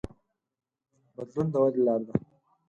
بدلون 1.15 1.47
د 1.53 1.55
ودې 1.61 1.81
لار 1.87 2.01
ده. 2.07 2.13